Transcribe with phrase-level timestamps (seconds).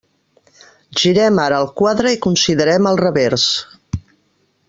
[1.01, 3.47] Girem ara el quadre i considerem el revers.